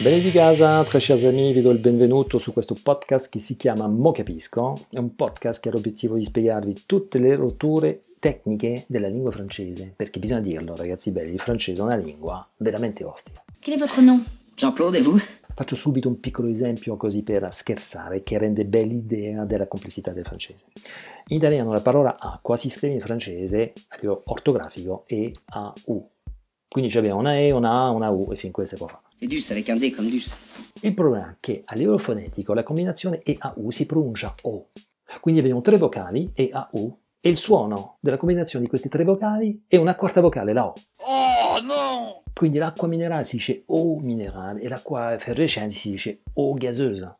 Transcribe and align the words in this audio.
Bene 0.00 0.20
di 0.20 0.30
casa, 0.30 0.84
très 0.84 1.04
chers 1.04 1.24
amis, 1.24 1.52
vi 1.52 1.60
do 1.60 1.72
il 1.72 1.80
benvenuto 1.80 2.38
su 2.38 2.52
questo 2.52 2.76
podcast 2.80 3.28
che 3.28 3.40
si 3.40 3.56
chiama 3.56 3.88
Mo 3.88 4.12
Capisco. 4.12 4.74
È 4.88 4.96
un 4.96 5.16
podcast 5.16 5.60
che 5.60 5.70
ha 5.70 5.72
l'obiettivo 5.72 6.14
di 6.14 6.22
spiegarvi 6.22 6.84
tutte 6.86 7.18
le 7.18 7.34
rotture 7.34 8.04
tecniche 8.20 8.84
della 8.86 9.08
lingua 9.08 9.32
francese, 9.32 9.92
perché 9.96 10.20
bisogna 10.20 10.40
dirlo, 10.40 10.76
ragazzi 10.76 11.10
belli, 11.10 11.32
il 11.32 11.40
francese 11.40 11.80
è 11.80 11.84
una 11.84 11.96
lingua 11.96 12.48
veramente 12.58 13.02
ostica. 13.02 13.42
Quel 13.60 13.74
est 13.74 13.80
votre 13.80 14.00
nom 14.00 14.24
Jean-Claude, 14.54 14.98
et 14.98 15.02
vous 15.02 15.20
Faccio 15.52 15.74
subito 15.74 16.06
un 16.06 16.20
piccolo 16.20 16.46
esempio 16.46 16.96
così 16.96 17.24
per 17.24 17.48
scherzare 17.52 18.22
che 18.22 18.38
rende 18.38 18.64
bene 18.64 18.92
l'idea 18.92 19.44
della 19.44 19.66
complessità 19.66 20.12
del 20.12 20.24
francese. 20.24 20.66
In 21.30 21.38
italiano 21.38 21.72
la 21.72 21.80
parola 21.80 22.16
acqua 22.20 22.56
si 22.56 22.70
scrive 22.70 22.94
in 22.94 23.00
francese 23.00 23.72
a 23.88 23.96
livello 23.96 24.22
ortografico 24.26 25.02
E-A-U. 25.08 26.08
Quindi 26.68 26.96
abbiamo 26.98 27.18
una 27.18 27.38
E, 27.38 27.50
una 27.50 27.72
A, 27.74 27.90
una 27.90 28.10
U 28.10 28.28
e 28.30 28.36
fin 28.36 28.50
può 28.50 28.64
fare. 28.64 29.00
C'est 29.14 29.26
dus 29.26 29.50
avec 29.50 29.68
un 29.68 29.78
D 29.78 29.90
comme 29.94 30.10
dus. 30.10 30.32
Il 30.82 30.94
problema 30.94 31.30
è 31.30 31.36
che 31.40 31.62
a 31.64 31.74
livello 31.74 31.98
fonetico 31.98 32.52
la 32.52 32.62
combinazione 32.62 33.20
E-A-U 33.22 33.70
si 33.70 33.86
pronuncia 33.86 34.34
O. 34.42 34.68
Quindi 35.20 35.40
abbiamo 35.40 35.60
tre 35.60 35.76
vocali 35.76 36.30
E-A-U 36.34 36.98
e 37.20 37.28
il 37.30 37.36
suono 37.36 37.96
della 38.00 38.16
combinazione 38.16 38.64
di 38.64 38.70
questi 38.70 38.88
tre 38.88 39.02
vocali 39.02 39.64
è 39.66 39.76
una 39.76 39.96
quarta 39.96 40.20
vocale, 40.20 40.52
la 40.52 40.66
O. 40.66 40.72
Oh 40.98 41.60
no 41.62 42.22
Quindi 42.32 42.58
l'acqua 42.58 42.86
minerale 42.86 43.24
si 43.24 43.36
dice 43.36 43.62
O 43.66 43.98
minerale 43.98 44.60
e 44.60 44.68
l'acqua 44.68 45.14
effervescente 45.14 45.74
si 45.74 45.90
dice 45.90 46.20
O 46.34 46.52
gasosa. 46.54 47.18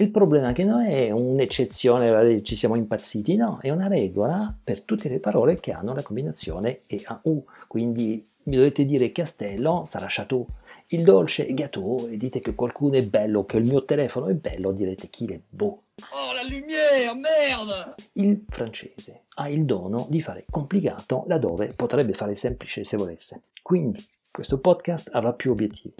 Il 0.00 0.10
problema 0.10 0.48
è 0.48 0.52
che 0.54 0.64
non 0.64 0.80
è 0.80 1.10
un'eccezione, 1.10 2.40
ci 2.42 2.56
siamo 2.56 2.74
impazziti, 2.74 3.36
no, 3.36 3.58
è 3.60 3.68
una 3.68 3.86
regola 3.86 4.56
per 4.64 4.80
tutte 4.80 5.10
le 5.10 5.18
parole 5.18 5.60
che 5.60 5.72
hanno 5.72 5.92
la 5.92 6.02
combinazione 6.02 6.80
E-A-U. 6.86 7.44
Quindi 7.68 8.26
mi 8.44 8.56
dovete 8.56 8.86
dire 8.86 9.12
castello 9.12 9.84
sarà 9.84 10.06
chateau, 10.08 10.46
il 10.86 11.02
dolce 11.02 11.44
è 11.44 11.52
gâteau 11.52 12.08
e 12.08 12.16
dite 12.16 12.40
che 12.40 12.54
qualcuno 12.54 12.94
è 12.94 13.04
bello, 13.04 13.44
che 13.44 13.58
il 13.58 13.64
mio 13.64 13.84
telefono 13.84 14.28
è 14.28 14.32
bello, 14.32 14.72
direte 14.72 15.10
qu'il 15.10 15.32
est 15.32 15.42
beau. 15.50 15.82
Oh 16.12 16.32
la 16.32 16.44
lumière, 16.44 17.12
merde 17.14 17.94
Il 18.14 18.46
francese 18.48 19.24
ha 19.34 19.50
il 19.50 19.66
dono 19.66 20.06
di 20.08 20.22
fare 20.22 20.46
complicato 20.48 21.24
laddove 21.26 21.74
potrebbe 21.76 22.14
fare 22.14 22.34
semplice 22.34 22.84
se 22.84 22.96
volesse. 22.96 23.42
Quindi 23.60 24.02
questo 24.30 24.60
podcast 24.60 25.10
avrà 25.12 25.34
più 25.34 25.50
obiettivi. 25.50 25.94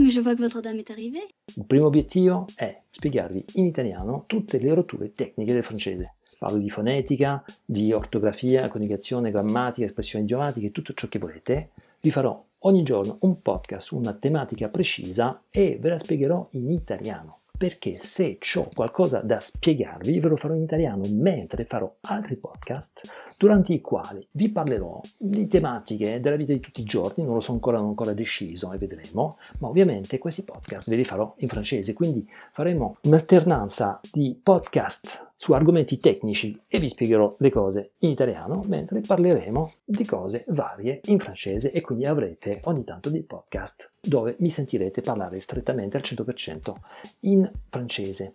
Mais 0.00 0.08
je 0.08 0.20
vois 0.22 0.34
que 0.34 0.40
votre 0.40 0.62
dame 0.62 0.78
est 0.78 0.90
arrivée. 0.90 1.28
Il 1.58 1.64
primo 1.64 1.86
obiettivo 1.86 2.46
è 2.56 2.80
spiegarvi 2.88 3.44
in 3.56 3.66
italiano 3.66 4.24
tutte 4.26 4.58
le 4.58 4.72
rotture 4.72 5.12
tecniche 5.12 5.52
del 5.52 5.62
francese. 5.62 6.14
Parlo 6.38 6.56
di 6.56 6.70
fonetica, 6.70 7.44
di 7.62 7.92
ortografia, 7.92 8.68
coniugazione, 8.68 9.30
grammatica, 9.30 9.84
espressioni 9.84 10.24
idiomatiche, 10.24 10.72
tutto 10.72 10.94
ciò 10.94 11.06
che 11.06 11.18
volete. 11.18 11.72
Vi 12.00 12.10
farò 12.10 12.42
ogni 12.60 12.82
giorno 12.82 13.18
un 13.20 13.42
podcast 13.42 13.88
su 13.88 13.98
una 13.98 14.14
tematica 14.14 14.70
precisa 14.70 15.42
e 15.50 15.76
ve 15.78 15.90
la 15.90 15.98
spiegherò 15.98 16.48
in 16.52 16.70
italiano. 16.70 17.40
Perché 17.60 17.98
se 17.98 18.38
ho 18.54 18.68
qualcosa 18.74 19.18
da 19.18 19.38
spiegarvi, 19.38 20.18
ve 20.18 20.28
lo 20.28 20.36
farò 20.36 20.54
in 20.54 20.62
italiano 20.62 21.02
mentre 21.10 21.64
farò 21.64 21.94
altri 22.08 22.36
podcast 22.36 23.02
durante 23.36 23.74
i 23.74 23.82
quali 23.82 24.26
vi 24.30 24.48
parlerò 24.48 24.98
di 25.18 25.46
tematiche 25.46 26.20
della 26.20 26.36
vita 26.36 26.54
di 26.54 26.60
tutti 26.60 26.80
i 26.80 26.84
giorni, 26.84 27.22
non 27.22 27.34
lo 27.34 27.40
so 27.40 27.52
ancora, 27.52 27.76
non 27.76 27.84
ho 27.84 27.88
ancora 27.90 28.14
deciso 28.14 28.72
e 28.72 28.78
vedremo, 28.78 29.36
ma 29.58 29.68
ovviamente 29.68 30.16
questi 30.16 30.42
podcast 30.42 30.88
ve 30.88 30.96
li 30.96 31.04
farò 31.04 31.34
in 31.40 31.48
francese, 31.48 31.92
quindi 31.92 32.26
faremo 32.50 32.96
un'alternanza 33.02 34.00
di 34.10 34.40
podcast 34.42 35.29
su 35.40 35.54
argomenti 35.54 35.96
tecnici 35.96 36.60
e 36.68 36.78
vi 36.78 36.90
spiegherò 36.90 37.34
le 37.38 37.50
cose 37.50 37.92
in 38.00 38.10
italiano, 38.10 38.62
mentre 38.68 39.00
parleremo 39.00 39.72
di 39.86 40.04
cose 40.04 40.44
varie 40.48 41.00
in 41.06 41.18
francese 41.18 41.72
e 41.72 41.80
quindi 41.80 42.04
avrete 42.04 42.60
ogni 42.64 42.84
tanto 42.84 43.08
dei 43.08 43.22
podcast 43.22 43.90
dove 44.02 44.36
mi 44.40 44.50
sentirete 44.50 45.00
parlare 45.00 45.40
strettamente 45.40 45.96
al 45.96 46.02
100% 46.04 46.74
in 47.20 47.50
francese. 47.70 48.34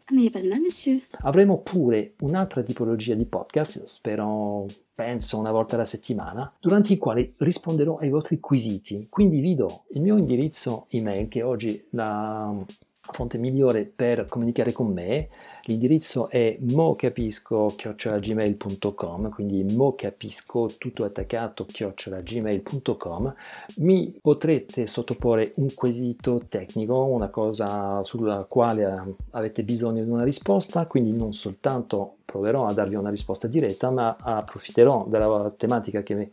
Ah. 1.11 1.27
Avremo 1.27 1.59
pure 1.59 2.15
un'altra 2.21 2.63
tipologia 2.63 3.13
di 3.13 3.25
podcast, 3.25 3.85
spero, 3.85 4.65
penso 4.95 5.37
una 5.37 5.51
volta 5.51 5.75
alla 5.75 5.85
settimana, 5.85 6.51
durante 6.59 6.91
i 6.91 6.97
quali 6.97 7.31
risponderò 7.37 7.97
ai 7.97 8.09
vostri 8.09 8.39
quesiti. 8.39 9.05
Quindi 9.11 9.41
vi 9.41 9.53
do 9.53 9.83
il 9.91 10.01
mio 10.01 10.17
indirizzo 10.17 10.87
email, 10.89 11.27
che 11.27 11.43
oggi 11.43 11.85
la 11.91 12.65
fonte 13.11 13.37
migliore 13.37 13.85
per 13.85 14.25
comunicare 14.27 14.71
con 14.71 14.91
me. 14.91 15.29
L'indirizzo 15.67 16.29
è 16.29 16.57
mocapisco-gmail.com, 16.59 19.29
quindi 19.29 19.63
mocapisco 19.73 20.69
tutto 20.77 21.03
attaccato 21.03 21.65
gmail.com. 21.65 23.33
Mi 23.77 24.15
potrete 24.21 24.85
sottoporre 24.85 25.53
un 25.55 25.73
quesito 25.73 26.43
tecnico, 26.47 27.05
una 27.05 27.29
cosa 27.29 28.03
sulla 28.03 28.45
quale 28.47 29.15
avete 29.31 29.63
bisogno 29.63 30.03
di 30.03 30.09
una 30.09 30.23
risposta, 30.23 30.85
quindi 30.85 31.11
non 31.11 31.33
soltanto 31.33 32.17
proverò 32.35 32.65
a 32.65 32.73
darvi 32.73 32.95
una 32.95 33.09
risposta 33.09 33.47
diretta, 33.47 33.89
ma 33.91 34.17
approfitterò 34.19 35.05
della 35.07 35.53
tematica 35.55 36.03
che 36.03 36.29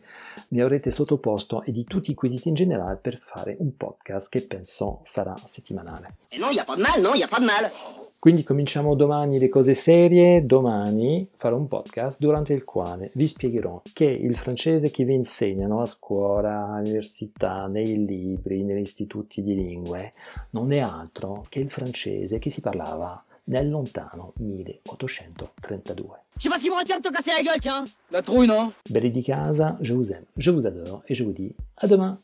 mi, 0.49 0.61
avrete 0.61 0.91
sottoposto 0.91 1.63
e 1.63 1.71
di 1.71 1.85
tutti 1.85 2.11
i 2.11 2.13
quesiti 2.13 2.49
in 2.49 2.55
generale 2.55 2.97
per 2.97 3.19
fare 3.21 3.55
un 3.59 3.77
podcast 3.77 4.27
che 4.29 4.41
penso 4.41 4.99
sarà 5.03 5.33
settimanale. 5.45 6.15
Et 6.29 6.39
non, 6.39 6.51
y 6.51 6.59
a 6.59 6.65
pas 6.65 6.75
de 6.75 6.81
mal, 6.81 7.01
non, 7.01 7.15
y 7.15 7.23
a 7.23 7.27
pas 7.27 7.39
de 7.39 7.45
mal. 7.45 7.71
Quindi 8.19 8.43
cominciamo 8.43 8.95
domani 8.95 9.39
le 9.39 9.47
cose 9.47 9.73
serie. 9.73 10.45
Domani 10.45 11.25
farò 11.35 11.55
un 11.55 11.69
podcast 11.69 12.19
durante 12.19 12.51
il 12.51 12.65
quale 12.65 13.11
vi 13.13 13.27
spiegherò 13.27 13.81
che 13.93 14.05
il 14.05 14.35
francese 14.35 14.91
che 14.91 15.05
vi 15.05 15.13
insegnano 15.13 15.81
a 15.81 15.85
scuola, 15.85 16.67
all'università, 16.73 17.67
nei 17.67 18.05
libri, 18.05 18.63
negli 18.63 18.81
istituti 18.81 19.41
di 19.41 19.55
lingue, 19.55 20.13
non 20.51 20.73
è 20.73 20.79
altro 20.79 21.45
che 21.47 21.59
il 21.59 21.69
francese 21.69 22.39
che 22.39 22.49
si 22.49 22.59
parlava 22.59 23.23
nel 23.47 23.69
lontano 23.69 24.33
1832. 24.39 26.05
Je 26.37 26.43
sais 26.43 26.49
pas 26.49 26.57
si 26.57 26.69
vous 26.69 26.75
retiens 26.75 26.97
de 26.97 27.03
te 27.03 27.13
casser 27.13 27.31
la 27.37 27.43
gueule, 27.43 27.59
tiens 27.59 27.83
La 28.11 28.21
trouille, 28.21 28.47
non 28.47 28.71
Belli 28.89 29.11
di 29.11 29.23
casa, 29.23 29.77
je 29.81 29.93
vous 29.93 30.11
aime, 30.11 30.25
je 30.37 30.51
vous 30.51 30.65
adore 30.65 31.03
et 31.07 31.13
je 31.15 31.23
vous 31.23 31.31
dis 31.33 31.53
à 31.77 31.87
demain 31.87 32.19